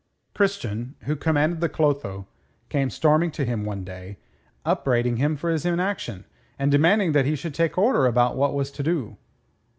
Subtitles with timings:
[0.33, 2.25] Christian, who commanded the Clotho,
[2.69, 4.17] came storming to him one day,
[4.65, 6.25] upbraiding him for his inaction,
[6.57, 9.17] and demanding that he should take order about what was to do.